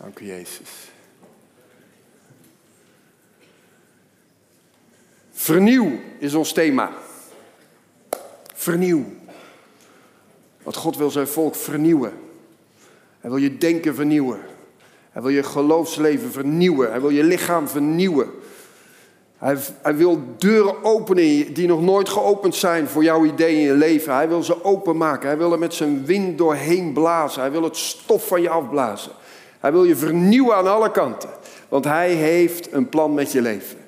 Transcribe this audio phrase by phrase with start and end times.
[0.00, 0.90] Dank u, Jezus.
[5.30, 6.92] Vernieuw is ons thema.
[8.54, 9.04] Vernieuw.
[10.62, 12.12] Want God wil zijn volk vernieuwen.
[13.20, 14.40] Hij wil je denken vernieuwen.
[15.10, 16.90] Hij wil je geloofsleven vernieuwen.
[16.90, 18.30] Hij wil je lichaam vernieuwen.
[19.36, 23.74] Hij, hij, wil deuren openen die nog nooit geopend zijn voor jouw ideeën in je
[23.74, 24.14] leven.
[24.14, 25.28] Hij wil ze openmaken.
[25.28, 27.40] Hij wil er met zijn wind doorheen blazen.
[27.40, 29.12] Hij wil het stof van je afblazen.
[29.60, 31.30] Hij wil je vernieuwen aan alle kanten.
[31.68, 33.78] Want hij heeft een plan met je leven.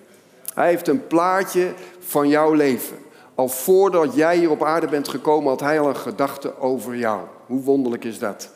[0.54, 2.96] Hij heeft een plaatje van jouw leven.
[3.34, 7.20] Al voordat jij hier op aarde bent gekomen, had hij al een gedachte over jou.
[7.46, 8.50] Hoe wonderlijk is dat?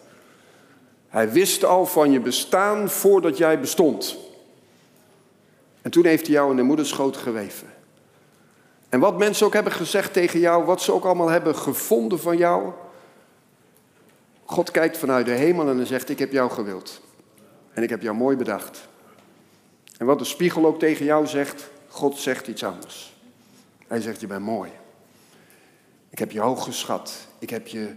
[1.08, 4.16] Hij wist al van je bestaan voordat jij bestond.
[5.82, 7.68] En toen heeft hij jou in de moederschoot geweven.
[8.88, 12.36] En wat mensen ook hebben gezegd tegen jou, wat ze ook allemaal hebben gevonden van
[12.36, 12.72] jou.
[14.44, 17.00] God kijkt vanuit de hemel en zegt: Ik heb jou gewild.
[17.76, 18.88] En ik heb jou mooi bedacht.
[19.98, 23.14] En wat de spiegel ook tegen jou zegt, God zegt iets anders.
[23.86, 24.70] Hij zegt: Je bent mooi.
[26.10, 27.12] Ik heb je hoog geschat.
[27.38, 27.94] Ik heb je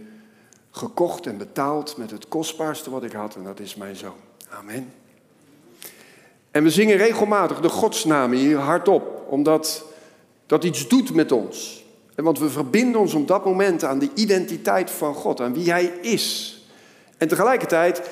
[0.70, 4.16] gekocht en betaald met het kostbaarste wat ik had, en dat is mijn zoon.
[4.48, 4.92] Amen.
[6.50, 9.84] En we zingen regelmatig de godsnamen hier hardop, omdat
[10.46, 11.84] dat iets doet met ons.
[12.14, 15.70] En want we verbinden ons op dat moment aan de identiteit van God, aan wie
[15.70, 16.58] Hij is.
[17.16, 18.02] En tegelijkertijd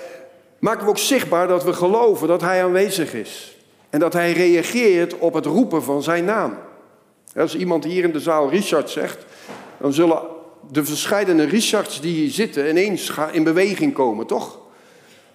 [0.59, 3.57] maken we ook zichtbaar dat we geloven dat Hij aanwezig is.
[3.91, 6.59] En dat Hij reageert op het roepen van Zijn naam.
[7.37, 9.25] Als iemand hier in de zaal Richard zegt,
[9.81, 10.23] dan zullen
[10.71, 14.59] de verschillende Richards die hier zitten ineens in beweging komen, toch?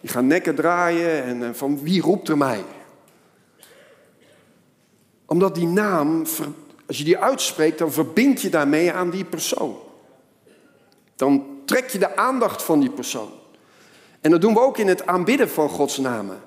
[0.01, 2.63] Die gaan nekken draaien en van wie roept er mij?
[5.25, 6.25] Omdat die naam,
[6.87, 9.77] als je die uitspreekt, dan verbind je daarmee aan die persoon.
[11.15, 13.29] Dan trek je de aandacht van die persoon.
[14.23, 16.41] En dat doen we ook in het aanbidden van Gods namen.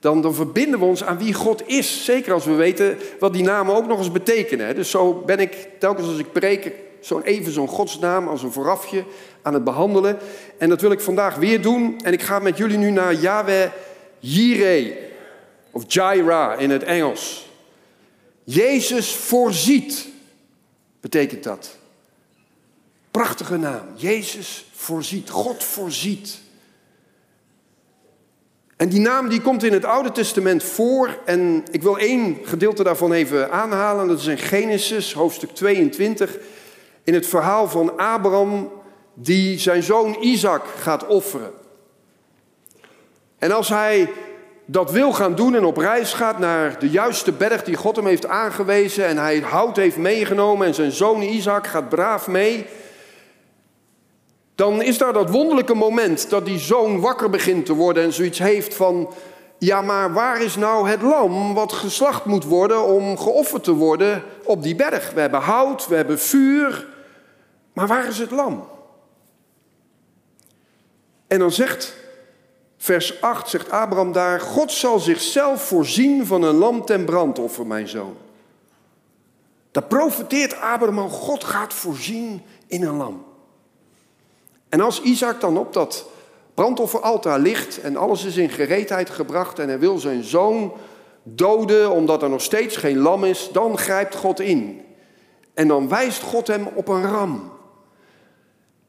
[0.00, 2.04] Dan, dan verbinden we ons aan wie God is.
[2.04, 4.74] Zeker als we weten wat die namen ook nog eens betekenen.
[4.74, 9.04] Dus zo ben ik telkens als ik preek, zo'n even zo'n godsnaam als een voorafje
[9.42, 10.18] aan het behandelen.
[10.58, 12.00] En dat wil ik vandaag weer doen.
[12.04, 13.70] En ik ga met jullie nu naar Yahweh
[14.18, 14.96] Jireh.
[15.70, 17.50] Of Jaira in het Engels.
[18.44, 20.08] Jezus voorziet,
[21.00, 21.76] betekent dat.
[23.10, 23.86] Prachtige naam.
[23.94, 25.30] Jezus voorziet.
[25.30, 26.41] God voorziet.
[28.82, 31.18] En die naam die komt in het Oude Testament voor.
[31.24, 34.08] En ik wil één gedeelte daarvan even aanhalen.
[34.08, 36.38] Dat is in Genesis, hoofdstuk 22.
[37.04, 38.70] In het verhaal van Abraham,
[39.14, 41.50] die zijn zoon Isaac gaat offeren.
[43.38, 44.10] En als hij
[44.64, 48.06] dat wil gaan doen en op reis gaat naar de juiste berg die God hem
[48.06, 52.66] heeft aangewezen en hij hout heeft meegenomen en zijn zoon Isaac gaat braaf mee,
[54.54, 58.38] dan is daar dat wonderlijke moment dat die zoon wakker begint te worden en zoiets
[58.38, 59.14] heeft van,
[59.58, 64.22] ja maar waar is nou het lam wat geslacht moet worden om geofferd te worden
[64.44, 65.12] op die berg?
[65.12, 66.86] We hebben hout, we hebben vuur,
[67.72, 68.68] maar waar is het lam?
[71.26, 71.96] En dan zegt
[72.76, 77.88] vers 8 zegt Abraham daar, God zal zichzelf voorzien van een lam ten brandoffer, mijn
[77.88, 78.16] zoon.
[79.70, 83.31] Daar profeteert Abraham God gaat voorzien in een lam.
[84.72, 86.06] En als Isaac dan op dat
[86.54, 90.72] brandofferaltaar ligt en alles is in gereedheid gebracht en hij wil zijn zoon
[91.22, 94.80] doden omdat er nog steeds geen lam is, dan grijpt God in.
[95.54, 97.52] En dan wijst God hem op een ram.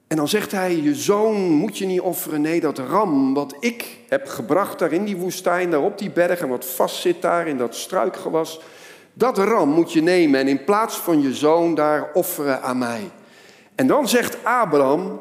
[0.08, 2.42] En dan zegt hij, je zoon moet je niet offeren.
[2.42, 6.42] Nee, dat ram wat ik heb gebracht daar in die woestijn, daar op die berg
[6.42, 8.60] en wat vast zit daar in dat struikgewas.
[9.14, 13.12] Dat ram moet je nemen en in plaats van je zoon daar offeren aan mij.
[13.76, 15.20] En dan zegt Abraham,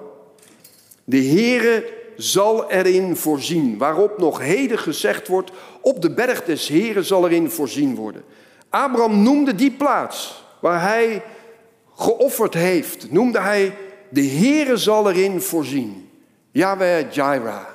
[1.05, 3.79] de Heere zal erin voorzien.
[3.79, 8.25] Waarop nog heden gezegd wordt, op de berg des Heeren zal erin voorzien worden.
[8.71, 11.23] Abraham noemde die plaats waar hij
[11.95, 13.77] geofferd heeft, noemde hij
[14.09, 16.11] de Heere zal erin voorzien.
[16.51, 17.67] Yahweh Jireh.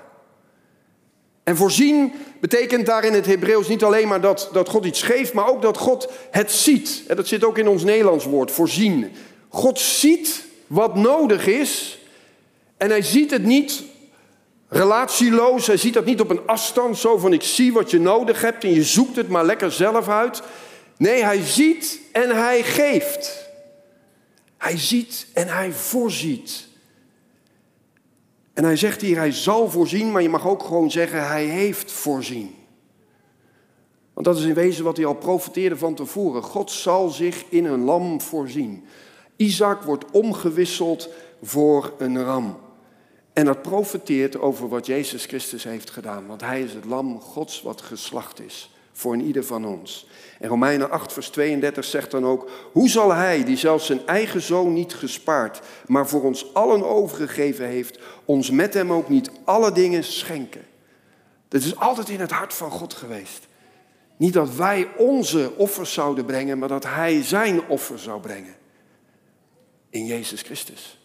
[1.44, 5.34] En voorzien betekent daar in het Hebreeuws niet alleen maar dat, dat God iets geeft,
[5.34, 7.04] maar ook dat God het ziet.
[7.07, 9.12] En dat zit ook in ons Nederlands woord, voorzien.
[9.50, 11.97] God ziet wat nodig is
[12.77, 13.83] en hij ziet het niet
[14.69, 15.68] relatieloos.
[15.68, 18.63] Hij ziet dat niet op een afstand, zo van ik zie wat je nodig hebt
[18.63, 20.41] en je zoekt het maar lekker zelf uit.
[20.97, 23.50] Nee, hij ziet en hij geeft.
[24.57, 26.68] Hij ziet en hij voorziet.
[28.53, 31.91] En hij zegt hier, hij zal voorzien, maar je mag ook gewoon zeggen, hij heeft
[31.91, 32.56] voorzien.
[34.13, 36.44] Want dat is in wezen wat hij al profeteerde van tevoren.
[36.44, 38.85] God zal zich in een lam voorzien.
[39.35, 41.09] Isaac wordt omgewisseld
[41.41, 42.57] voor een ram.
[43.38, 46.28] En dat profeteert over wat Jezus Christus heeft gedaan.
[46.28, 50.07] Want hij is het lam Gods wat geslacht is voor een ieder van ons.
[50.39, 54.42] En Romeinen 8, vers 32 zegt dan ook: Hoe zal hij, die zelfs zijn eigen
[54.42, 59.72] zoon niet gespaard, maar voor ons allen overgegeven heeft, ons met hem ook niet alle
[59.72, 60.66] dingen schenken?
[61.48, 63.48] Dat is altijd in het hart van God geweest.
[64.16, 68.56] Niet dat wij onze offers zouden brengen, maar dat hij zijn offer zou brengen.
[69.89, 70.98] In Jezus Christus.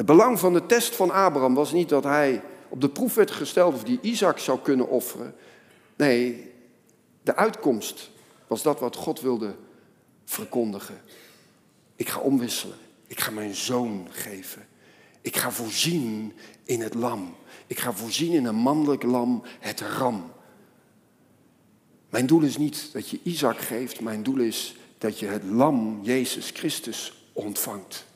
[0.00, 3.30] Het belang van de test van Abraham was niet dat hij op de proef werd
[3.30, 5.34] gesteld of die Isaac zou kunnen offeren.
[5.96, 6.50] Nee,
[7.22, 8.10] de uitkomst
[8.46, 9.54] was dat wat God wilde
[10.24, 11.00] verkondigen.
[11.96, 12.76] Ik ga omwisselen.
[13.06, 14.66] Ik ga mijn zoon geven.
[15.20, 16.32] Ik ga voorzien
[16.64, 17.34] in het lam.
[17.66, 20.32] Ik ga voorzien in een mannelijk lam, het ram.
[22.10, 24.00] Mijn doel is niet dat je Isaac geeft.
[24.00, 28.08] Mijn doel is dat je het lam, Jezus Christus, ontvangt.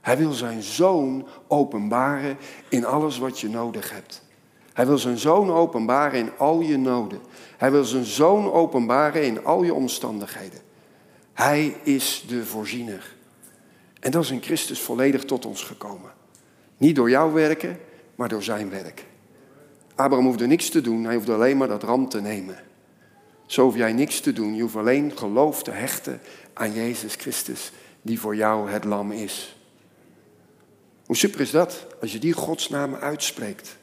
[0.00, 2.36] Hij wil zijn zoon openbaren
[2.68, 4.22] in alles wat je nodig hebt.
[4.72, 7.20] Hij wil zijn zoon openbaren in al je noden.
[7.56, 10.60] Hij wil zijn zoon openbaren in al je omstandigheden.
[11.32, 13.16] Hij is de voorziener.
[14.00, 16.10] En dat is in Christus volledig tot ons gekomen.
[16.76, 17.78] Niet door jouw werken,
[18.14, 19.04] maar door zijn werk.
[19.94, 22.58] Abraham hoefde niks te doen, hij hoefde alleen maar dat ram te nemen.
[23.46, 26.20] Zo hoef jij niks te doen, je hoeft alleen geloof te hechten
[26.52, 27.72] aan Jezus Christus,
[28.02, 29.57] die voor jou het lam is.
[31.08, 33.76] Hoe super is dat als je die godsnaam uitspreekt?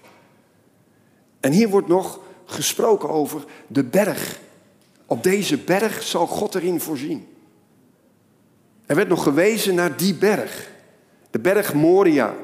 [1.40, 4.40] En hier wordt nog gesproken over de berg.
[5.06, 7.28] Op deze berg zal God erin voorzien.
[8.86, 10.70] Er werd nog gewezen naar die berg.
[11.30, 12.36] De berg Moria.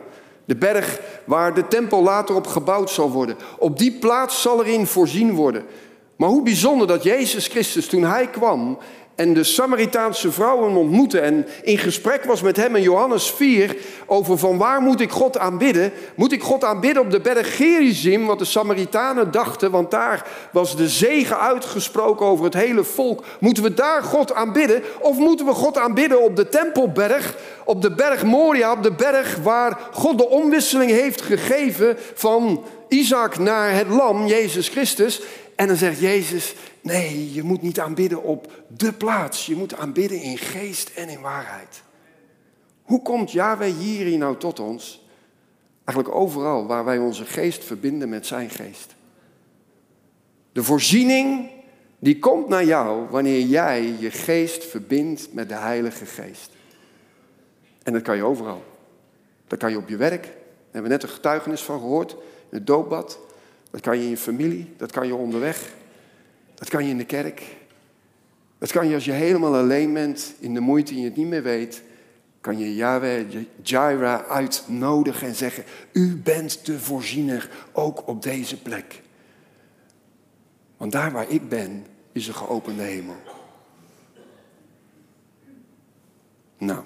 [0.45, 3.38] De berg waar de tempel later op gebouwd zal worden.
[3.57, 5.66] Op die plaats zal erin voorzien worden.
[6.16, 8.78] Maar hoe bijzonder dat Jezus Christus, toen hij kwam
[9.16, 13.75] en de Samaritaanse vrouwen ontmoette en in gesprek was met hem in Johannes 4
[14.06, 15.92] over van waar moet ik God aanbidden?
[16.16, 20.75] Moet ik God aanbidden op de berg Gerizim, wat de Samaritanen dachten, want daar was
[20.75, 23.24] de zegen uitgesproken over het hele volk.
[23.40, 27.36] Moeten we daar God aanbidden of moeten we God aanbidden op de Tempelberg,
[27.66, 33.38] op de berg Moria, op de berg waar God de omwisseling heeft gegeven van Isaac
[33.38, 35.22] naar het lam, Jezus Christus.
[35.56, 39.45] En dan zegt Jezus, nee, je moet niet aanbidden op de plaats.
[39.45, 41.83] Je moet aanbidden in geest en in waarheid.
[42.81, 45.06] Hoe komt Yahweh hier nou tot ons?
[45.83, 48.95] Eigenlijk overal waar wij onze geest verbinden met zijn geest.
[50.51, 51.50] De voorziening
[52.00, 56.51] die komt naar jou wanneer jij je geest verbindt met de Heilige Geest.
[57.83, 58.63] En dat kan je overal.
[59.48, 60.24] Dat kan je op je werk.
[60.24, 60.33] Daar
[60.63, 62.12] hebben we net een getuigenis van gehoord.
[62.50, 63.19] In het doopbad.
[63.72, 65.74] Dat kan je in je familie, dat kan je onderweg,
[66.62, 67.44] dat kan je in de kerk.
[68.58, 71.28] Dat kan je als je helemaal alleen bent, in de moeite en je het niet
[71.28, 71.84] meer weet,
[72.42, 73.25] kan je Yahweh,
[73.62, 79.02] Jaira uitnodigen en zeggen, u bent de voorziener ook op deze plek.
[80.78, 83.16] Want daar waar ik ben, is een geopende hemel.
[86.57, 86.84] Nou,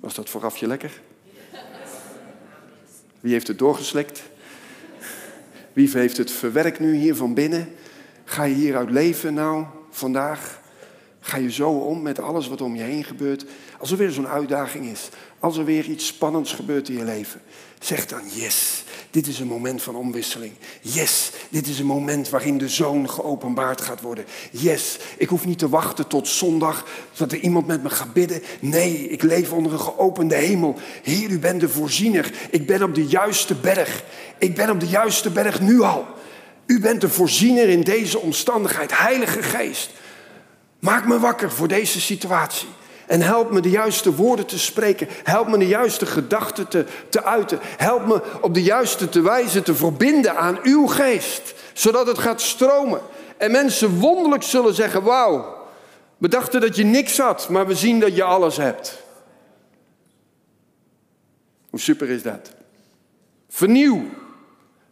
[0.00, 1.00] was dat vooraf je lekker?
[3.20, 4.22] Wie heeft het doorgeslikt?
[5.72, 7.68] Wie heeft het verwerkt nu hier van binnen?
[8.30, 10.60] Ga je hieruit leven nou vandaag?
[11.20, 13.44] Ga je zo om met alles wat om je heen gebeurt?
[13.78, 15.08] Als er weer zo'n uitdaging is,
[15.38, 17.40] als er weer iets spannends gebeurt in je leven,
[17.80, 18.84] zeg dan yes.
[19.10, 20.52] Dit is een moment van omwisseling.
[20.80, 24.24] Yes, dit is een moment waarin de zoon geopenbaard gaat worden.
[24.50, 28.42] Yes, ik hoef niet te wachten tot zondag dat er iemand met me gaat bidden.
[28.60, 30.76] Nee, ik leef onder een geopende hemel.
[31.02, 32.32] Heer, u bent de voorziener.
[32.50, 34.04] Ik ben op de juiste berg.
[34.38, 36.16] Ik ben op de juiste berg nu al.
[36.68, 38.98] U bent de voorziener in deze omstandigheid.
[38.98, 39.90] Heilige Geest,
[40.78, 42.68] maak me wakker voor deze situatie.
[43.06, 45.08] En help me de juiste woorden te spreken.
[45.24, 47.58] Help me de juiste gedachten te, te uiten.
[47.62, 51.54] Help me op de juiste te wijze te verbinden aan uw geest.
[51.72, 53.00] Zodat het gaat stromen.
[53.36, 55.56] En mensen wonderlijk zullen zeggen, wauw,
[56.18, 59.02] we dachten dat je niks had, maar we zien dat je alles hebt.
[61.70, 62.50] Hoe super is dat?
[63.48, 64.04] Vernieuw.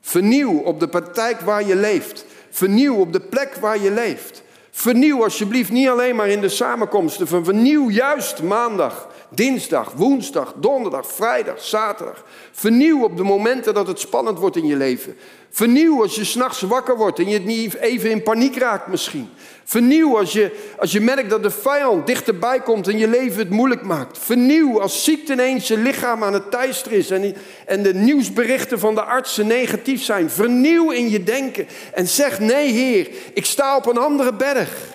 [0.07, 2.25] Vernieuw op de praktijk waar je leeft.
[2.51, 4.43] Vernieuw op de plek waar je leeft.
[4.71, 7.29] Vernieuw alsjeblieft niet alleen maar in de samenkomsten.
[7.29, 12.25] Vernieuw juist maandag, dinsdag, woensdag, donderdag, vrijdag, zaterdag.
[12.53, 15.17] Vernieuw op de momenten dat het spannend wordt in je leven.
[15.51, 19.29] Vernieuw als je s'nachts wakker wordt en je niet even in paniek raakt misschien.
[19.65, 23.51] Vernieuw als je, als je merkt dat de vijand dichterbij komt en je leven het
[23.51, 24.19] moeilijk maakt.
[24.19, 27.35] Vernieuw als ziekte ineens je lichaam aan het teisteren is en,
[27.67, 30.31] en de nieuwsberichten van de artsen negatief zijn.
[30.31, 34.95] Vernieuw in je denken en zeg nee Heer, ik sta op een andere berg.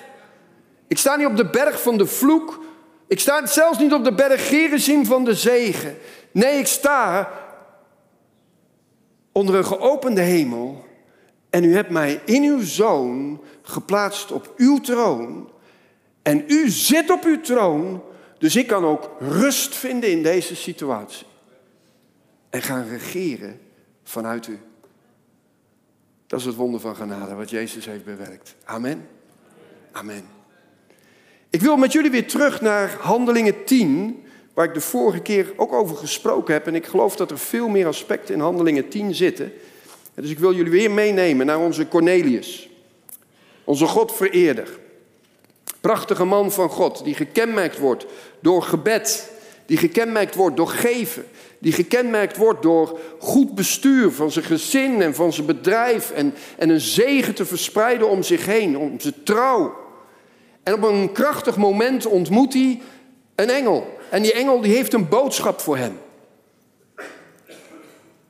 [0.87, 2.59] Ik sta niet op de berg van de vloek.
[3.11, 5.97] Ik sta zelfs niet op de berg Gerizim van de zegen.
[6.31, 7.31] Nee, ik sta
[9.31, 10.85] onder een geopende hemel
[11.49, 15.51] en u hebt mij in uw zoon geplaatst op uw troon.
[16.21, 18.03] En u zit op uw troon,
[18.37, 21.27] dus ik kan ook rust vinden in deze situatie.
[22.49, 23.59] En gaan regeren
[24.03, 24.59] vanuit u.
[26.27, 28.55] Dat is het wonder van genade, wat Jezus heeft bewerkt.
[28.63, 29.07] Amen.
[29.91, 30.40] Amen.
[31.51, 35.73] Ik wil met jullie weer terug naar Handelingen 10, waar ik de vorige keer ook
[35.73, 36.67] over gesproken heb.
[36.67, 39.53] En ik geloof dat er veel meer aspecten in Handelingen 10 zitten.
[40.13, 42.69] Dus ik wil jullie weer meenemen naar onze Cornelius,
[43.63, 44.79] onze Godvereerder.
[45.81, 48.05] Prachtige man van God, die gekenmerkt wordt
[48.39, 49.31] door gebed,
[49.65, 51.25] die gekenmerkt wordt door geven,
[51.59, 56.69] die gekenmerkt wordt door goed bestuur van zijn gezin en van zijn bedrijf en, en
[56.69, 59.80] een zegen te verspreiden om zich heen, om zijn trouw.
[60.63, 62.81] En op een krachtig moment ontmoet hij
[63.35, 63.97] een engel.
[64.09, 65.99] En die engel die heeft een boodschap voor hem.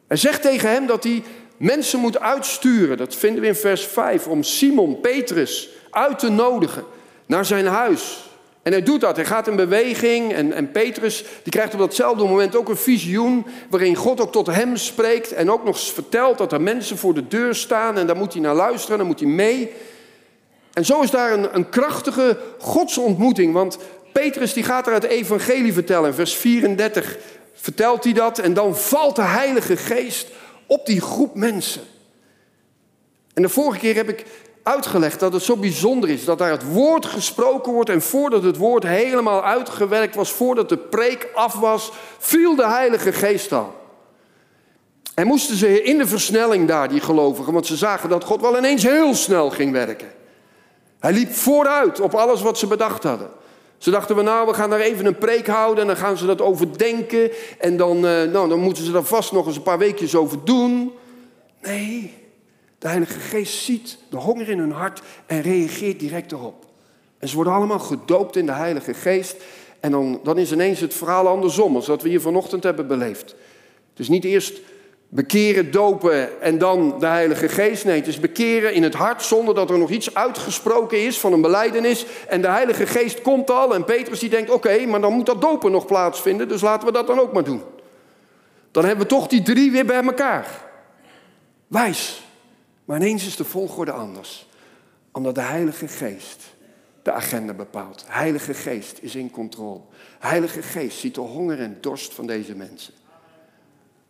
[0.07, 1.23] Hij zegt tegen hem dat hij
[1.57, 2.97] mensen moet uitsturen.
[2.97, 4.27] Dat vinden we in vers 5.
[4.27, 6.83] Om Simon, Petrus, uit te nodigen
[7.25, 8.29] naar zijn huis.
[8.61, 9.15] En hij doet dat.
[9.15, 10.33] Hij gaat in beweging.
[10.33, 13.45] En, en Petrus die krijgt op datzelfde moment ook een visioen.
[13.69, 15.31] Waarin God ook tot hem spreekt.
[15.31, 17.97] En ook nog vertelt dat er mensen voor de deur staan.
[17.97, 18.97] En daar moet hij naar luisteren.
[18.97, 19.71] Dan moet hij mee.
[20.73, 23.53] En zo is daar een, een krachtige godsontmoeting.
[23.53, 23.77] Want
[24.11, 26.13] Petrus die gaat er het evangelie vertellen.
[26.13, 27.17] Vers 34
[27.53, 28.39] vertelt hij dat.
[28.39, 30.27] En dan valt de Heilige Geest
[30.65, 31.81] op die groep mensen.
[33.33, 34.25] En de vorige keer heb ik
[34.63, 38.57] uitgelegd dat het zo bijzonder is dat daar het woord gesproken wordt en voordat het
[38.57, 43.79] woord helemaal uitgewerkt was, voordat de preek af was, viel de Heilige Geest al.
[45.15, 48.57] En moesten ze in de versnelling daar, die gelovigen, want ze zagen dat God wel
[48.57, 50.20] ineens heel snel ging werken.
[51.01, 53.29] Hij liep vooruit op alles wat ze bedacht hadden.
[53.77, 56.25] Ze dachten we nou, we gaan daar even een preek houden en dan gaan ze
[56.25, 59.77] dat overdenken en dan, uh, nou, dan moeten ze daar vast nog eens een paar
[59.77, 60.91] weekjes over doen.
[61.61, 62.13] Nee,
[62.77, 66.65] de Heilige Geest ziet de honger in hun hart en reageert direct erop.
[67.19, 69.35] En ze worden allemaal gedoopt in de Heilige Geest.
[69.79, 73.35] En dan, dan is ineens het verhaal andersom, als dat we hier vanochtend hebben beleefd.
[73.93, 74.59] Dus niet eerst
[75.13, 77.85] bekeren, dopen en dan de Heilige Geest.
[77.85, 81.33] Nee, het is bekeren in het hart zonder dat er nog iets uitgesproken is van
[81.33, 82.05] een beleidenis.
[82.27, 85.41] En de Heilige Geest komt al en Petrus die denkt, oké, maar dan moet dat
[85.41, 87.61] dopen nog plaatsvinden, dus laten we dat dan ook maar doen.
[88.71, 90.47] Dan hebben we toch die drie weer bij elkaar.
[91.67, 92.23] Wijs.
[92.85, 94.47] Maar ineens is de volgorde anders.
[95.11, 96.43] Omdat de Heilige Geest
[97.01, 98.03] de agenda bepaalt.
[98.07, 99.81] Heilige Geest is in controle.
[100.19, 102.93] Heilige Geest ziet de honger en dorst van deze mensen.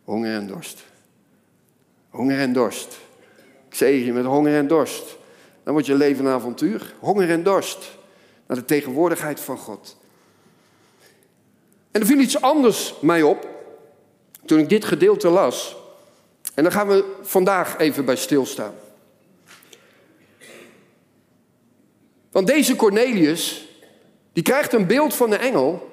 [0.04, 0.84] Honger en dorst.
[2.12, 2.98] Honger en dorst.
[3.68, 5.16] Ik zeg je met honger en dorst.
[5.62, 6.94] Dan wordt je leven een avontuur.
[6.98, 7.98] Honger en dorst.
[8.46, 9.96] Naar de tegenwoordigheid van God.
[11.90, 13.48] En er viel iets anders mij op.
[14.44, 15.76] Toen ik dit gedeelte las.
[16.54, 18.74] En daar gaan we vandaag even bij stilstaan.
[22.30, 23.68] Want deze Cornelius,
[24.32, 25.90] die krijgt een beeld van de engel.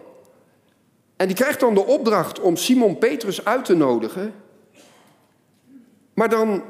[1.16, 4.34] En die krijgt dan de opdracht om Simon Petrus uit te nodigen.
[6.20, 6.64] Maar dan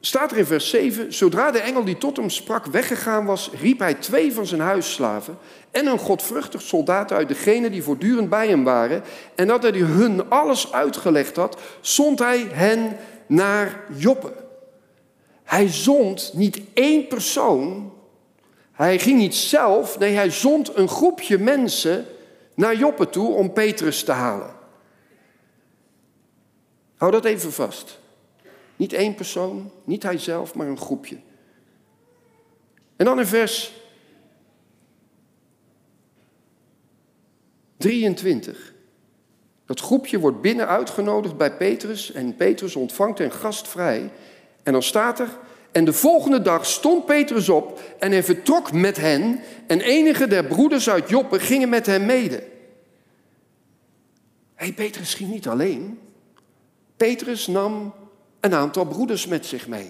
[0.00, 3.78] staat er in vers 7, zodra de engel die tot hem sprak weggegaan was, riep
[3.78, 5.38] hij twee van zijn huisslaven
[5.70, 9.02] en een godvruchtig soldaat uit degene die voortdurend bij hem waren.
[9.34, 14.32] En dat hij hun alles uitgelegd had, zond hij hen naar Joppe.
[15.44, 17.92] Hij zond niet één persoon,
[18.72, 22.06] hij ging niet zelf, nee, hij zond een groepje mensen
[22.54, 24.54] naar Joppe toe om Petrus te halen.
[26.96, 27.98] Hou dat even vast.
[28.78, 31.16] Niet één persoon, niet hij zelf, maar een groepje.
[32.96, 33.72] En dan in vers
[37.76, 38.74] 23.
[39.66, 44.10] Dat groepje wordt binnen uitgenodigd bij Petrus en Petrus ontvangt hen gastvrij.
[44.62, 45.28] En dan staat er,
[45.72, 50.44] en de volgende dag stond Petrus op en hij vertrok met hen en enige der
[50.44, 52.36] broeders uit Joppe gingen met hem mede.
[54.54, 55.98] Hé, hey, Petrus ging niet alleen.
[56.96, 57.94] Petrus nam
[58.40, 59.86] een aantal broeders met zich mee.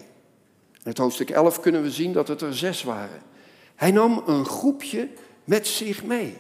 [0.72, 3.22] In het hoofdstuk 11 kunnen we zien dat het er zes waren.
[3.74, 5.08] Hij nam een groepje
[5.44, 6.36] met zich mee.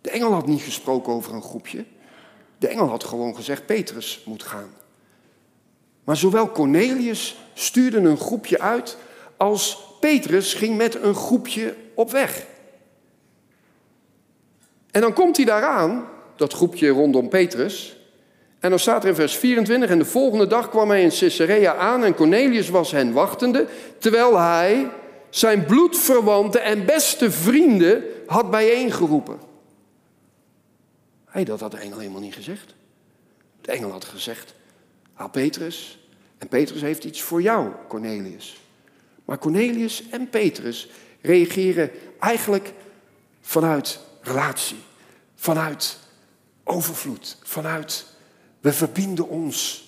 [0.00, 1.84] De engel had niet gesproken over een groepje.
[2.58, 4.70] De engel had gewoon gezegd, Petrus moet gaan.
[6.04, 8.96] Maar zowel Cornelius stuurde een groepje uit,
[9.36, 12.46] als Petrus ging met een groepje op weg.
[14.90, 17.93] En dan komt hij daaraan, dat groepje rondom Petrus.
[18.64, 21.74] En dan staat er in vers 24, en de volgende dag kwam hij in Caesarea
[21.74, 23.66] aan en Cornelius was hen wachtende,
[23.98, 24.90] terwijl hij
[25.30, 29.38] zijn bloedverwanten en beste vrienden had bijeengeroepen.
[31.24, 32.74] hey, dat had de engel helemaal niet gezegd.
[33.60, 34.54] De engel had gezegd,
[35.12, 36.08] haal Petrus.
[36.38, 38.60] En Petrus heeft iets voor jou, Cornelius.
[39.24, 40.88] Maar Cornelius en Petrus
[41.20, 42.72] reageren eigenlijk
[43.40, 44.78] vanuit relatie,
[45.34, 45.98] vanuit
[46.62, 48.12] overvloed, vanuit
[48.64, 49.84] we verbinden ons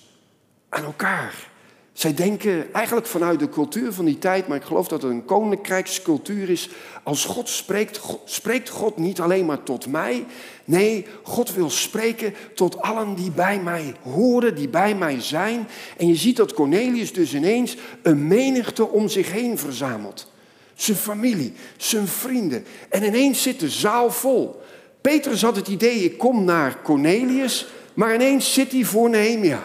[0.69, 1.49] aan elkaar.
[1.93, 5.25] Zij denken eigenlijk vanuit de cultuur van die tijd, maar ik geloof dat het een
[5.25, 6.69] koninkrijkscultuur is.
[7.03, 10.25] Als God spreekt, spreekt God niet alleen maar tot mij.
[10.65, 15.67] Nee, God wil spreken tot allen die bij mij horen, die bij mij zijn.
[15.97, 20.31] En je ziet dat Cornelius dus ineens een menigte om zich heen verzamelt.
[20.75, 22.65] Zijn familie, zijn vrienden.
[22.89, 24.61] En ineens zit de zaal vol.
[25.01, 27.67] Petrus had het idee, ik kom naar Cornelius,
[27.97, 29.63] maar ineens zit hij voor Nehemia.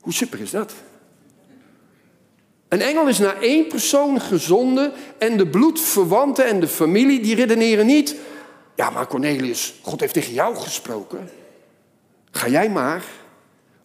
[0.00, 0.72] Hoe super is dat?
[2.68, 7.86] Een engel is naar één persoon gezonden en de bloedverwanten en de familie die redeneren
[7.86, 8.16] niet.
[8.74, 11.30] Ja, maar Cornelius, God heeft tegen jou gesproken.
[12.30, 13.04] Ga jij maar,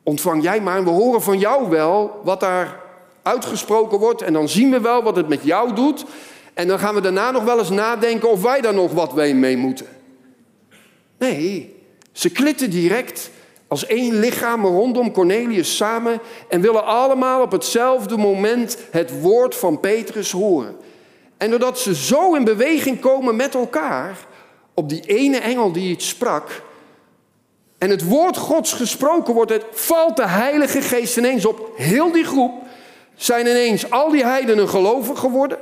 [0.04, 2.80] ontvang jij maar en we horen van jou wel wat daar
[3.22, 6.06] uitgesproken wordt en dan zien we wel wat het met jou doet.
[6.54, 9.58] En dan gaan we daarna nog wel eens nadenken of wij daar nog wat mee
[9.58, 9.88] moeten.
[11.18, 11.80] Nee,
[12.12, 13.30] ze klitten direct
[13.68, 19.80] als één lichaam rondom Cornelius samen en willen allemaal op hetzelfde moment het woord van
[19.80, 20.76] Petrus horen.
[21.38, 24.18] En doordat ze zo in beweging komen met elkaar,
[24.74, 26.62] op die ene engel die iets sprak,
[27.78, 32.52] en het woord Gods gesproken wordt, valt de Heilige Geest ineens op heel die groep,
[33.16, 35.58] zijn ineens al die heidenen gelovig geworden.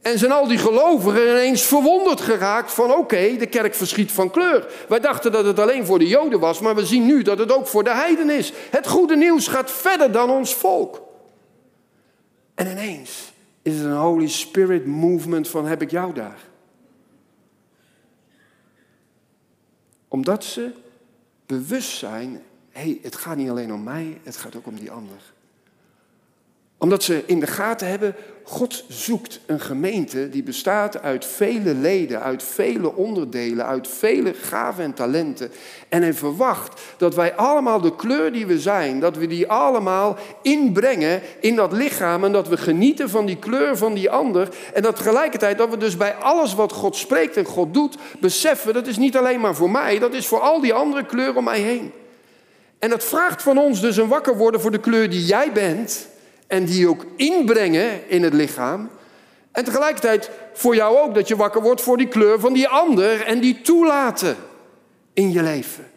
[0.00, 4.72] En zijn al die gelovigen ineens verwonderd geraakt van oké, de kerk verschiet van kleur.
[4.88, 7.52] Wij dachten dat het alleen voor de Joden was, maar we zien nu dat het
[7.52, 8.52] ook voor de heiden is.
[8.70, 11.02] Het goede nieuws gaat verder dan ons volk.
[12.54, 16.38] En ineens is het een Holy Spirit movement van heb ik jou daar.
[20.08, 20.70] Omdat ze
[21.46, 24.90] bewust zijn, hé, hey, het gaat niet alleen om mij, het gaat ook om die
[24.90, 25.32] ander
[26.80, 32.22] omdat ze in de gaten hebben, God zoekt een gemeente die bestaat uit vele leden,
[32.22, 35.50] uit vele onderdelen, uit vele gaven en talenten.
[35.88, 40.16] En hij verwacht dat wij allemaal de kleur die we zijn, dat we die allemaal
[40.42, 44.48] inbrengen in dat lichaam en dat we genieten van die kleur van die ander.
[44.74, 48.74] En dat tegelijkertijd dat we dus bij alles wat God spreekt en God doet, beseffen
[48.74, 51.44] dat is niet alleen maar voor mij, dat is voor al die andere kleuren om
[51.44, 51.92] mij heen.
[52.78, 56.08] En dat vraagt van ons dus een wakker worden voor de kleur die jij bent
[56.50, 58.90] en die ook inbrengen in het lichaam.
[59.52, 63.22] En tegelijkertijd voor jou ook dat je wakker wordt voor die kleur van die ander
[63.22, 64.36] en die toelaten
[65.12, 65.90] in je leven.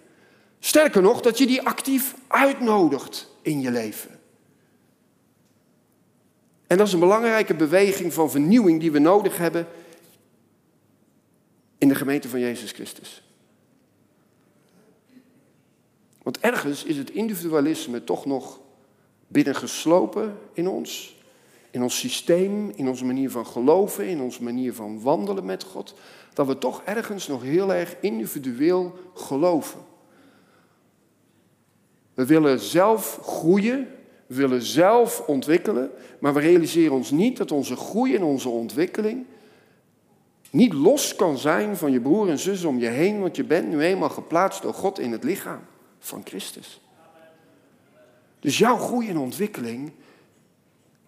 [0.59, 4.19] Sterker nog, dat je die actief uitnodigt in je leven.
[6.67, 9.67] En dat is een belangrijke beweging van vernieuwing die we nodig hebben
[11.77, 13.23] in de gemeente van Jezus Christus.
[16.23, 18.61] Want ergens is het individualisme toch nog
[19.33, 21.17] binnengeslopen in ons,
[21.71, 25.93] in ons systeem, in onze manier van geloven, in onze manier van wandelen met God,
[26.33, 29.79] dat we toch ergens nog heel erg individueel geloven.
[32.13, 33.87] We willen zelf groeien,
[34.27, 39.25] we willen zelf ontwikkelen, maar we realiseren ons niet dat onze groei en onze ontwikkeling
[40.53, 43.69] niet los kan zijn van je broer en zus om je heen, want je bent
[43.69, 45.59] nu eenmaal geplaatst door God in het lichaam
[45.99, 46.81] van Christus.
[48.43, 49.91] Dus jouw groei en ontwikkeling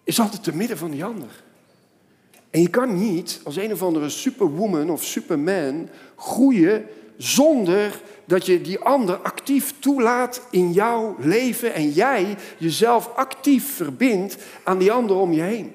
[0.04, 1.44] is altijd te midden van die ander.
[2.50, 8.60] En je kan niet als een of andere superwoman of superman groeien zonder dat je
[8.60, 15.16] die ander actief toelaat in jouw leven en jij jezelf actief verbindt aan die ander
[15.16, 15.74] om je heen.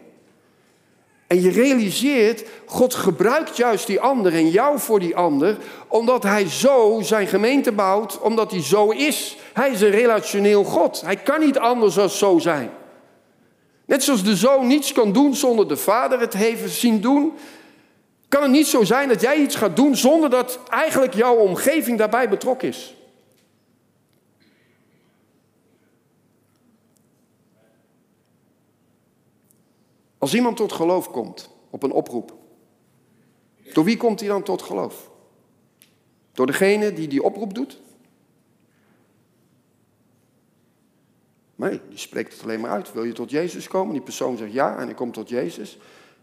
[1.31, 6.49] En je realiseert, God gebruikt juist die ander en jou voor die ander, omdat hij
[6.49, 9.37] zo zijn gemeente bouwt, omdat hij zo is.
[9.53, 11.01] Hij is een relationeel God.
[11.01, 12.71] Hij kan niet anders dan zo zijn.
[13.85, 17.33] Net zoals de zoon niets kan doen zonder de vader het heeft zien doen,
[18.27, 21.97] kan het niet zo zijn dat jij iets gaat doen zonder dat eigenlijk jouw omgeving
[21.97, 22.95] daarbij betrokken is.
[30.21, 32.33] Als iemand tot geloof komt op een oproep,
[33.73, 35.11] door wie komt hij dan tot geloof?
[36.31, 37.81] Door degene die die oproep doet?
[41.55, 42.93] Nee, die spreekt het alleen maar uit.
[42.93, 43.93] Wil je tot Jezus komen?
[43.93, 45.77] Die persoon zegt ja en hij komt tot Jezus.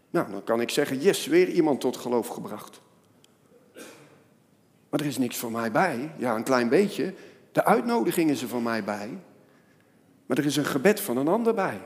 [0.09, 2.81] Nou, dan kan ik zeggen, yes, weer iemand tot geloof gebracht.
[4.89, 6.11] Maar er is niks van mij bij.
[6.17, 7.13] Ja, een klein beetje.
[7.51, 9.19] De uitnodiging is er van mij bij.
[10.25, 11.81] Maar er is een gebed van een ander bij.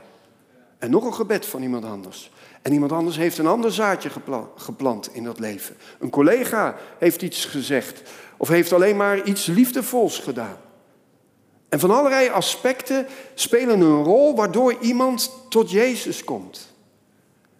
[0.78, 2.30] En nog een gebed van iemand anders.
[2.62, 4.10] En iemand anders heeft een ander zaadje
[4.56, 5.76] geplant in dat leven.
[5.98, 8.02] Een collega heeft iets gezegd.
[8.36, 10.56] Of heeft alleen maar iets liefdevols gedaan.
[11.68, 16.72] En van allerlei aspecten spelen een rol waardoor iemand tot Jezus komt.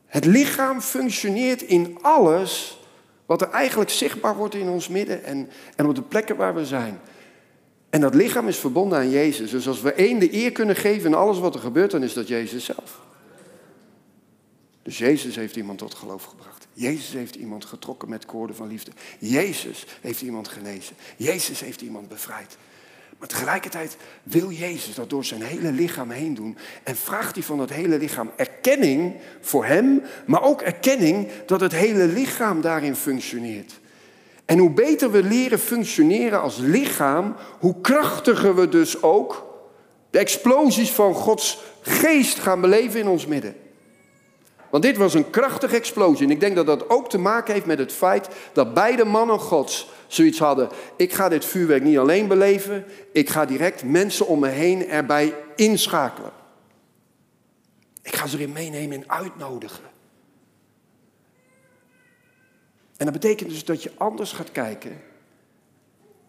[0.06, 2.80] Het lichaam functioneert in alles
[3.26, 6.66] wat er eigenlijk zichtbaar wordt in ons midden en, en op de plekken waar we
[6.66, 7.00] zijn.
[7.94, 9.50] En dat lichaam is verbonden aan Jezus.
[9.50, 12.12] Dus als we één de eer kunnen geven in alles wat er gebeurt, dan is
[12.12, 13.00] dat Jezus zelf.
[14.82, 16.66] Dus Jezus heeft iemand tot geloof gebracht.
[16.72, 18.90] Jezus heeft iemand getrokken met koorden van liefde.
[19.18, 20.96] Jezus heeft iemand genezen.
[21.16, 22.56] Jezus heeft iemand bevrijd.
[23.18, 26.56] Maar tegelijkertijd wil Jezus dat door zijn hele lichaam heen doen.
[26.82, 31.72] En vraagt hij van het hele lichaam erkenning voor hem, maar ook erkenning dat het
[31.72, 33.80] hele lichaam daarin functioneert.
[34.44, 39.46] En hoe beter we leren functioneren als lichaam, hoe krachtiger we dus ook
[40.10, 43.56] de explosies van Gods geest gaan beleven in ons midden.
[44.70, 46.26] Want dit was een krachtige explosie.
[46.26, 49.38] En ik denk dat dat ook te maken heeft met het feit dat beide mannen
[49.38, 50.68] Gods zoiets hadden.
[50.96, 55.34] Ik ga dit vuurwerk niet alleen beleven, ik ga direct mensen om me heen erbij
[55.56, 56.30] inschakelen.
[58.02, 59.93] Ik ga ze erin meenemen en uitnodigen.
[62.96, 65.00] En dat betekent dus dat je anders gaat kijken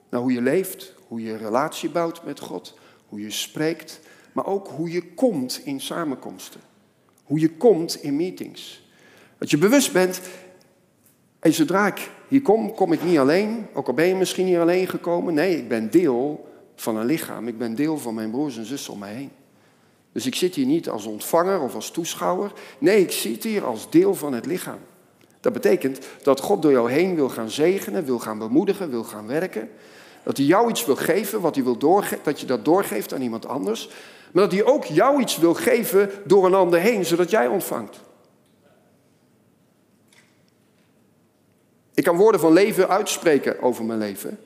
[0.09, 3.99] naar hoe je leeft, hoe je relatie bouwt met God, hoe je spreekt,
[4.31, 6.61] maar ook hoe je komt in samenkomsten.
[7.23, 8.83] Hoe je komt in meetings.
[9.37, 10.21] Dat je bewust bent,
[11.39, 13.67] en zodra ik hier kom, kom ik niet alleen.
[13.73, 15.33] Ook al ben je misschien hier alleen gekomen.
[15.33, 17.47] Nee, ik ben deel van een lichaam.
[17.47, 19.31] Ik ben deel van mijn broers en zussen om mij heen.
[20.11, 22.51] Dus ik zit hier niet als ontvanger of als toeschouwer.
[22.79, 24.79] Nee, ik zit hier als deel van het lichaam.
[25.45, 29.27] Dat betekent dat God door jou heen wil gaan zegenen, wil gaan bemoedigen, wil gaan
[29.27, 29.69] werken.
[30.23, 33.47] Dat hij jou iets wil geven, wat hij wil dat je dat doorgeeft aan iemand
[33.47, 33.89] anders.
[34.31, 37.99] Maar dat hij ook jou iets wil geven door een ander heen, zodat jij ontvangt.
[41.93, 44.39] Ik kan woorden van leven uitspreken over mijn leven.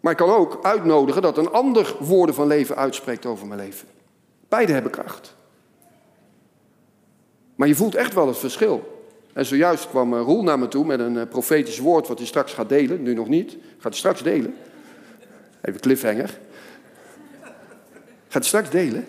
[0.00, 3.88] Maar ik kan ook uitnodigen dat een ander woorden van leven uitspreekt over mijn leven.
[4.48, 5.34] Beide hebben kracht.
[7.54, 8.92] Maar je voelt echt wel het verschil.
[9.34, 12.26] En zojuist kwam eh, Roel naar me toe met een eh, profetisch woord wat hij
[12.26, 13.02] straks gaat delen.
[13.02, 13.50] Nu nog niet.
[13.72, 14.56] Gaat hij straks delen.
[15.60, 16.38] Even cliffhanger.
[18.28, 19.06] Gaat hij straks delen.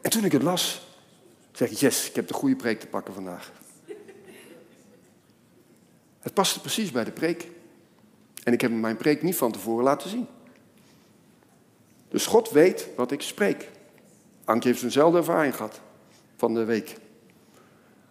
[0.00, 0.86] En toen ik het las,
[1.52, 3.52] zeg ik, yes, ik heb de goede preek te pakken vandaag.
[6.20, 7.48] Het paste precies bij de preek.
[8.42, 10.26] En ik heb mijn preek niet van tevoren laten zien.
[12.08, 13.70] Dus God weet wat ik spreek.
[14.44, 15.80] Ankie heeft eenzelfde ervaring gehad
[16.36, 16.96] van de week.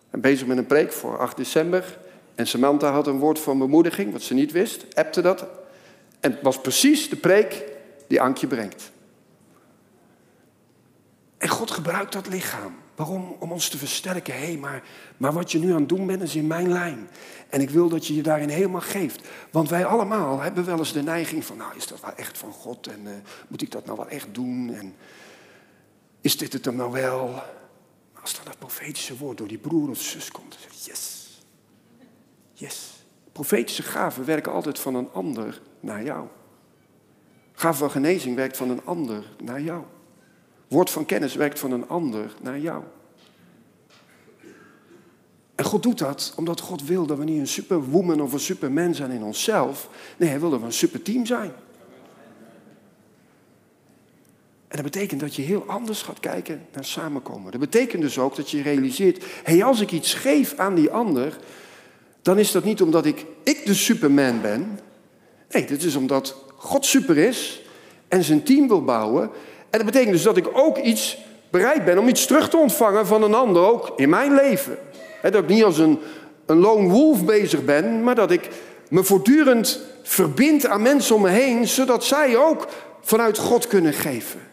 [0.10, 1.98] En bezig met een preek voor 8 december.
[2.36, 5.46] En Samantha had een woord van bemoediging, wat ze niet wist, appte dat.
[6.20, 7.64] En het was precies de preek
[8.08, 8.92] die Ankje brengt.
[11.38, 12.76] En God gebruikt dat lichaam.
[12.96, 13.36] Waarom?
[13.40, 14.34] Om ons te versterken.
[14.34, 14.84] Hé, hey, maar,
[15.18, 17.10] maar wat je nu aan het doen bent, is in mijn lijn.
[17.50, 19.28] En ik wil dat je je daarin helemaal geeft.
[19.52, 22.52] Want wij allemaal hebben wel eens de neiging van, nou, is dat wel echt van
[22.52, 22.88] God?
[22.88, 23.12] En uh,
[23.48, 24.74] moet ik dat nou wel echt doen?
[24.74, 24.96] En
[26.22, 27.44] is dit het dan nou wel?
[28.24, 31.28] Als dan dat profetische woord door die broer of zus komt, dan zeg yes.
[32.54, 32.92] Yes.
[33.32, 36.28] Profetische gaven werken altijd van een ander naar jou.
[37.54, 39.84] Gave van genezing werkt van een ander naar jou.
[40.68, 42.84] Woord van kennis werkt van een ander naar jou.
[45.56, 48.96] En God doet dat omdat God wil dat we niet een superwoman of een superman
[48.96, 49.90] zijn in onszelf.
[50.18, 51.52] Nee, hij wil dat we een superteam zijn.
[54.74, 57.52] En dat betekent dat je heel anders gaat kijken naar samenkomen.
[57.52, 60.90] Dat betekent dus ook dat je realiseert, hé, hey, als ik iets geef aan die
[60.90, 61.38] ander,
[62.22, 64.80] dan is dat niet omdat ik, ik de superman ben.
[65.50, 67.62] Nee, dit is omdat God super is
[68.08, 69.24] en zijn team wil bouwen.
[69.70, 71.18] En dat betekent dus dat ik ook iets
[71.50, 74.78] bereid ben om iets terug te ontvangen van een ander, ook in mijn leven.
[75.22, 76.00] dat ik niet als een,
[76.46, 78.50] een lone wolf bezig ben, maar dat ik
[78.90, 82.68] me voortdurend verbind aan mensen om me heen, zodat zij ook
[83.02, 84.52] vanuit God kunnen geven.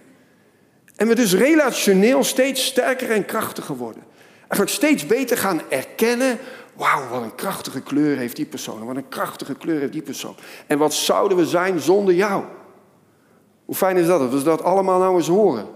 [1.00, 4.02] En we dus relationeel steeds sterker en krachtiger worden.
[4.38, 6.38] Eigenlijk steeds beter gaan erkennen.
[6.74, 8.84] Wauw, wat een krachtige kleur heeft die persoon.
[8.84, 10.36] Wat een krachtige kleur heeft die persoon.
[10.66, 12.44] En wat zouden we zijn zonder jou?
[13.64, 14.20] Hoe fijn is dat?
[14.20, 15.66] Dat we dat allemaal nou eens horen.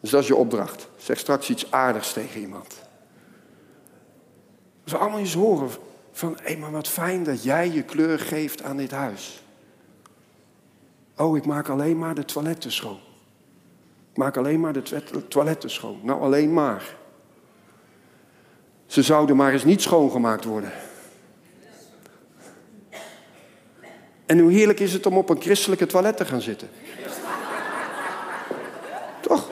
[0.00, 0.88] Dus dat is je opdracht.
[0.96, 2.74] Zeg straks iets aardigs tegen iemand.
[4.84, 5.70] Dat we allemaal eens horen
[6.12, 9.42] van, hé, maar wat fijn dat jij je kleur geeft aan dit huis.
[11.16, 13.04] Oh, ik maak alleen maar de toiletten schoon.
[14.16, 14.82] Maak alleen maar de
[15.28, 16.00] toiletten schoon.
[16.02, 16.96] Nou, alleen maar.
[18.86, 20.72] Ze zouden maar eens niet schoongemaakt worden.
[24.26, 26.68] En hoe heerlijk is het om op een christelijke toilet te gaan zitten?
[29.20, 29.48] Toch?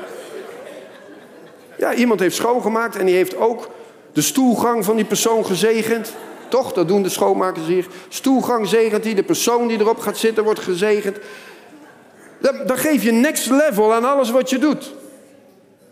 [1.78, 3.70] Ja, iemand heeft schoongemaakt en die heeft ook
[4.12, 6.14] de stoelgang van die persoon gezegend.
[6.48, 6.72] Toch?
[6.72, 7.86] Dat doen de schoonmakers hier.
[8.08, 11.18] Stoelgang zegent die, de persoon die erop gaat zitten wordt gezegend.
[12.44, 14.94] Dan, dan geef je next level aan alles wat je doet.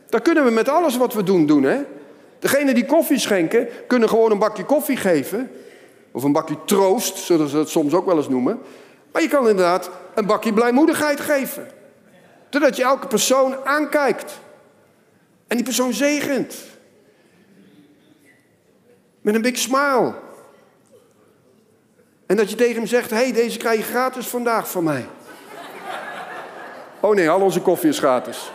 [0.08, 1.80] Dat kunnen we met alles wat we doen doen, hè.
[2.38, 5.50] Degene die koffie schenken, kunnen gewoon een bakje koffie geven.
[6.10, 8.60] Of een bakje troost, zullen ze het soms ook wel eens noemen.
[9.12, 11.68] Maar je kan inderdaad een bakje blijmoedigheid geven.
[12.50, 14.40] Zodat je elke persoon aankijkt.
[15.46, 16.56] En die persoon zegent.
[19.20, 20.14] Met een big smile.
[22.26, 25.06] En dat je tegen hem zegt: hey, deze krijg je gratis vandaag van mij.
[27.02, 28.50] Oh nee, al onze koffie is gratis.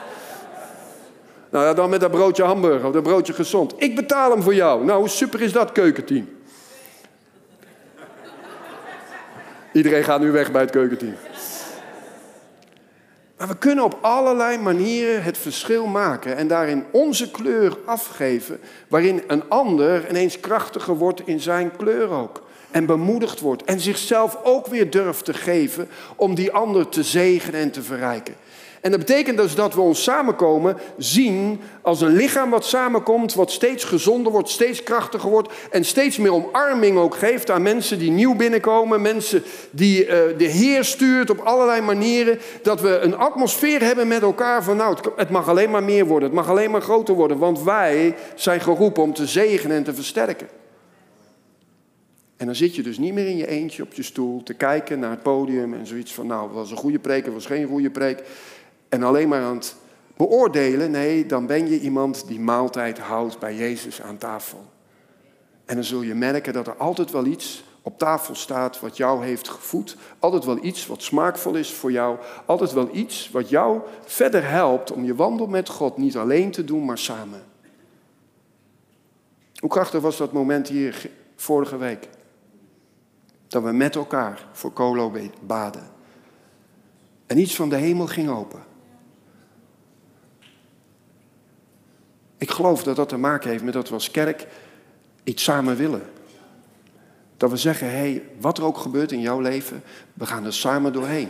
[1.49, 3.73] Nou ja, dan met dat broodje hamburger of dat broodje gezond.
[3.77, 4.85] Ik betaal hem voor jou.
[4.85, 6.29] Nou, hoe super is dat keukenteam?
[9.73, 11.15] Iedereen gaat nu weg bij het keukenteam.
[13.37, 19.23] Maar we kunnen op allerlei manieren het verschil maken en daarin onze kleur afgeven, waarin
[19.27, 22.46] een ander ineens krachtiger wordt in zijn kleur ook.
[22.71, 27.59] En bemoedigd wordt en zichzelf ook weer durft te geven om die ander te zegenen
[27.59, 28.35] en te verrijken.
[28.81, 33.51] En dat betekent dus dat we ons samenkomen zien als een lichaam wat samenkomt, wat
[33.51, 38.11] steeds gezonder wordt, steeds krachtiger wordt en steeds meer omarming ook geeft aan mensen die
[38.11, 42.39] nieuw binnenkomen, mensen die uh, de Heer stuurt op allerlei manieren.
[42.61, 46.29] Dat we een atmosfeer hebben met elkaar van nou, het mag alleen maar meer worden,
[46.29, 49.93] het mag alleen maar groter worden, want wij zijn geroepen om te zegenen en te
[49.93, 50.47] versterken.
[52.37, 54.99] En dan zit je dus niet meer in je eentje op je stoel te kijken
[54.99, 58.23] naar het podium en zoiets van nou, was een goede preek, was geen goede preek
[58.89, 59.75] en alleen maar aan het
[60.17, 60.91] beoordelen.
[60.91, 64.65] Nee, dan ben je iemand die maaltijd houdt bij Jezus aan tafel.
[65.65, 69.25] En dan zul je merken dat er altijd wel iets op tafel staat wat jou
[69.25, 69.97] heeft gevoed.
[70.19, 72.17] Altijd wel iets wat smaakvol is voor jou.
[72.45, 76.63] Altijd wel iets wat jou verder helpt om je wandel met God niet alleen te
[76.63, 77.43] doen, maar samen.
[79.59, 82.07] Hoe krachtig was dat moment hier vorige week?
[83.47, 85.83] Dat we met elkaar voor Colo baden.
[87.25, 88.63] En iets van de hemel ging open.
[92.37, 94.47] Ik geloof dat dat te maken heeft met dat we als kerk
[95.23, 96.01] iets samen willen.
[97.37, 99.83] Dat we zeggen, hé, hey, wat er ook gebeurt in jouw leven,
[100.13, 101.29] we gaan er samen doorheen.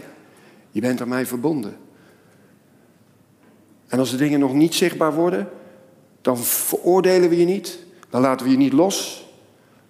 [0.71, 1.77] Je bent aan mij verbonden.
[3.87, 5.49] En als de dingen nog niet zichtbaar worden,
[6.21, 7.79] dan veroordelen we je niet.
[8.09, 9.26] Dan laten we je niet los.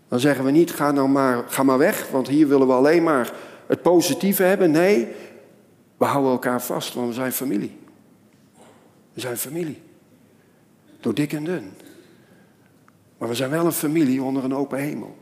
[0.07, 3.03] Dan zeggen we niet, ga nou maar, ga maar weg, want hier willen we alleen
[3.03, 3.33] maar
[3.67, 4.71] het positieve hebben.
[4.71, 5.07] Nee,
[5.97, 7.77] we houden elkaar vast, want we zijn familie.
[9.13, 9.81] We zijn familie.
[10.99, 11.71] Door dik en dun.
[13.17, 15.17] Maar we zijn wel een familie onder een open hemel.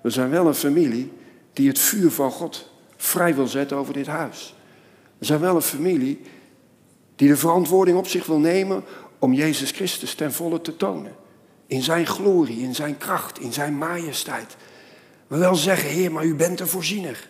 [0.00, 1.12] We zijn wel een familie
[1.52, 4.54] die het vuur van God vrij wil zetten over dit huis.
[5.18, 6.20] We zijn wel een familie
[7.16, 8.84] die de verantwoording op zich wil nemen
[9.18, 11.12] om Jezus Christus ten volle te tonen.
[11.66, 14.56] In zijn glorie, in zijn kracht, in zijn majesteit.
[15.26, 17.28] We wel zeggen, Heer, maar u bent een voorziener.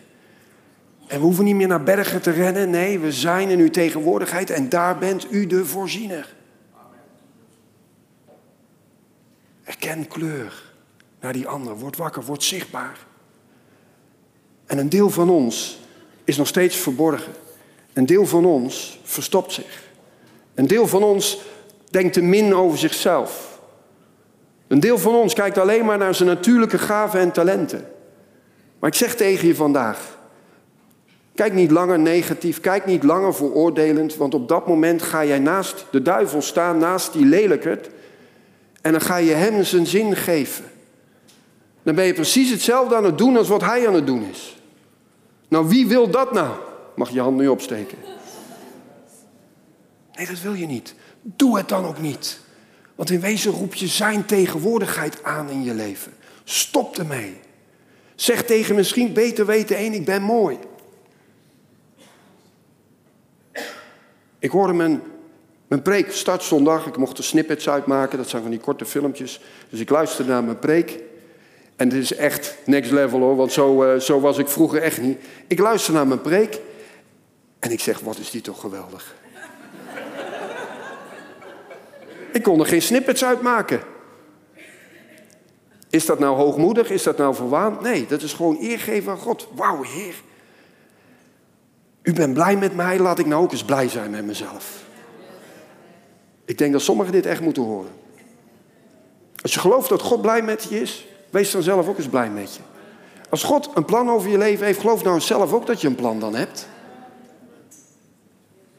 [1.07, 2.69] En we hoeven niet meer naar bergen te rennen.
[2.69, 6.35] Nee, we zijn in uw tegenwoordigheid en daar bent u de voorziener.
[9.63, 10.63] Erken kleur
[11.19, 11.77] naar die ander.
[11.77, 12.97] Word wakker, word zichtbaar.
[14.65, 15.79] En een deel van ons
[16.23, 17.33] is nog steeds verborgen.
[17.93, 19.83] Een deel van ons verstopt zich.
[20.53, 21.41] Een deel van ons
[21.89, 23.56] denkt te min over zichzelf.
[24.67, 27.85] Een deel van ons kijkt alleen maar naar zijn natuurlijke gaven en talenten.
[28.79, 30.17] Maar ik zeg tegen je vandaag:
[31.35, 35.85] kijk niet langer negatief, kijk niet langer veroordelend, want op dat moment ga jij naast
[35.91, 37.89] de duivel staan, naast die lelijkert,
[38.81, 40.65] en dan ga je hem zijn zin geven.
[41.83, 44.61] Dan ben je precies hetzelfde aan het doen als wat hij aan het doen is.
[45.47, 46.55] Nou, wie wil dat nou?
[46.95, 47.97] Mag je hand nu opsteken.
[50.15, 50.95] Nee, dat wil je niet.
[51.21, 52.39] Doe het dan ook niet.
[52.97, 56.13] Want in wezen roep je zijn tegenwoordigheid aan in je leven.
[56.43, 57.39] Stop ermee.
[58.15, 60.57] Zeg tegen misschien beter weten één, ik ben mooi.
[64.39, 65.01] Ik hoorde mijn
[65.67, 66.85] mijn preek start zondag.
[66.85, 68.17] Ik mocht er snippets uitmaken.
[68.17, 69.41] Dat zijn van die korte filmpjes.
[69.69, 70.99] Dus ik luisterde naar mijn preek.
[71.75, 73.35] En dit is echt next level hoor.
[73.35, 75.19] Want zo, uh, zo was ik vroeger echt niet.
[75.47, 76.59] Ik luister naar mijn preek.
[77.59, 79.15] En ik zeg, wat is die toch geweldig.
[82.31, 83.81] Ik kon er geen snippets uitmaken.
[85.89, 86.89] Is dat nou hoogmoedig?
[86.89, 87.81] Is dat nou verwaand?
[87.81, 89.47] Nee, dat is gewoon eergeven aan God.
[89.55, 90.15] Wauw, Heer.
[92.01, 94.83] U bent blij met mij, laat ik nou ook eens blij zijn met mezelf.
[96.45, 97.91] Ik denk dat sommigen dit echt moeten horen.
[99.41, 102.29] Als je gelooft dat God blij met je is, wees dan zelf ook eens blij
[102.29, 102.61] met je.
[103.29, 105.95] Als God een plan over je leven heeft, geloof nou zelf ook dat je een
[105.95, 106.67] plan dan hebt.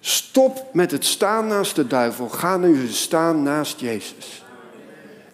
[0.01, 2.29] Stop met het staan naast de duivel.
[2.29, 4.45] Ga nu staan naast Jezus.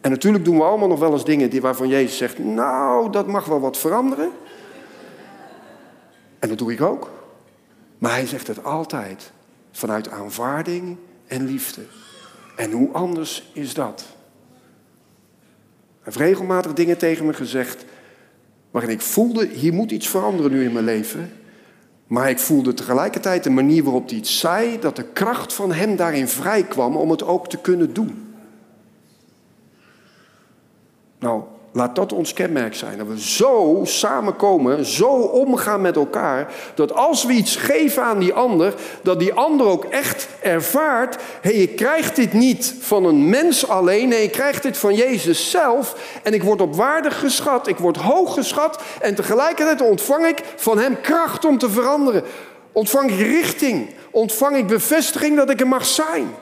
[0.00, 3.44] En natuurlijk doen we allemaal nog wel eens dingen waarvan Jezus zegt: Nou, dat mag
[3.44, 4.30] wel wat veranderen.
[6.38, 7.10] En dat doe ik ook.
[7.98, 9.32] Maar hij zegt het altijd
[9.72, 10.96] vanuit aanvaarding
[11.26, 11.80] en liefde.
[12.56, 14.04] En hoe anders is dat?
[16.04, 17.84] Hij heeft regelmatig dingen tegen me gezegd
[18.70, 21.32] waarin ik voelde, hier moet iets veranderen nu in mijn leven.
[22.06, 25.96] Maar ik voelde tegelijkertijd de manier waarop hij het zei, dat de kracht van hem
[25.96, 28.34] daarin vrij kwam om het ook te kunnen doen.
[31.18, 31.42] Nou,
[31.76, 32.98] Laat dat ons kenmerk zijn.
[32.98, 36.52] Dat we zo samenkomen, zo omgaan met elkaar.
[36.74, 41.14] Dat als we iets geven aan die ander, dat die ander ook echt ervaart.
[41.14, 44.08] Hé, hey, je krijgt dit niet van een mens alleen.
[44.08, 46.18] Nee, je krijgt dit van Jezus zelf.
[46.22, 47.66] En ik word op waarde geschat.
[47.66, 48.82] Ik word hoog geschat.
[49.00, 52.22] En tegelijkertijd ontvang ik van Hem kracht om te veranderen.
[52.72, 53.94] Ontvang ik richting.
[54.10, 56.34] Ontvang ik bevestiging dat ik er mag zijn.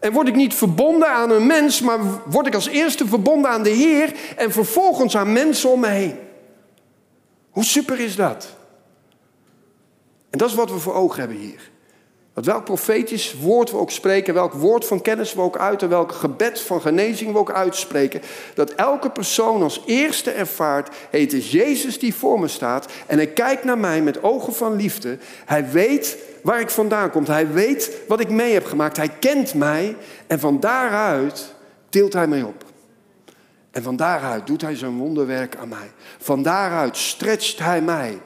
[0.00, 3.62] En word ik niet verbonden aan een mens, maar word ik als eerste verbonden aan
[3.62, 6.18] de Heer en vervolgens aan mensen om me heen.
[7.50, 8.56] Hoe super is dat?
[10.30, 11.69] En dat is wat we voor ogen hebben hier.
[12.40, 16.12] Dat welk profetisch woord we ook spreken, welk woord van kennis we ook uiten, welk
[16.12, 18.20] gebed van genezing we ook uitspreken,
[18.54, 23.26] dat elke persoon als eerste ervaart, het is Jezus die voor me staat en hij
[23.26, 25.18] kijkt naar mij met ogen van liefde.
[25.44, 29.54] Hij weet waar ik vandaan kom, hij weet wat ik mee heb gemaakt, hij kent
[29.54, 31.54] mij en van daaruit
[31.88, 32.64] tilt hij mij op.
[33.70, 35.90] En van daaruit doet hij zijn wonderwerk aan mij.
[36.18, 38.20] Van daaruit stretcht hij mij,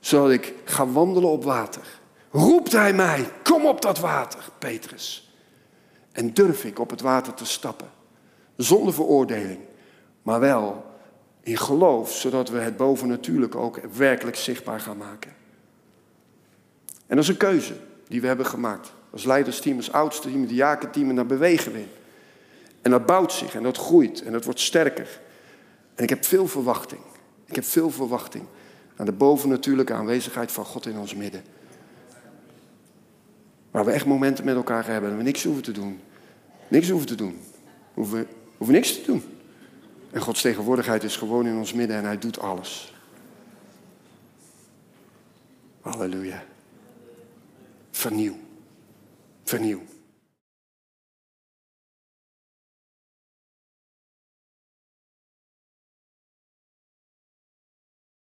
[0.00, 2.00] zodat ik ga wandelen op water
[2.32, 5.32] roept hij mij, kom op dat water, Petrus.
[6.12, 7.90] En durf ik op het water te stappen,
[8.56, 9.60] zonder veroordeling,
[10.22, 10.84] maar wel
[11.40, 15.32] in geloof, zodat we het bovennatuurlijke ook werkelijk zichtbaar gaan maken.
[17.06, 17.76] En dat is een keuze
[18.08, 18.92] die we hebben gemaakt.
[19.10, 21.90] Als leidersteam, als oudste team, de jakenteam, en daar bewegen we in.
[22.82, 25.20] En dat bouwt zich en dat groeit en dat wordt sterker.
[25.94, 27.00] En ik heb veel verwachting.
[27.44, 28.44] Ik heb veel verwachting
[28.96, 31.42] aan de bovennatuurlijke aanwezigheid van God in ons midden.
[33.72, 36.00] Waar we echt momenten met elkaar hebben en we niks hoeven te doen.
[36.68, 37.40] Niks hoeven te doen.
[37.64, 39.22] We hoeven, hoeven niks te doen.
[40.10, 42.94] En Gods tegenwoordigheid is gewoon in ons midden en Hij doet alles.
[45.80, 46.44] Halleluja.
[47.90, 48.36] Vernieuw.
[49.44, 49.82] Vernieuw.